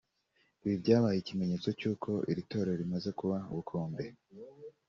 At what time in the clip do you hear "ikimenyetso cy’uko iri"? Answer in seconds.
1.19-2.43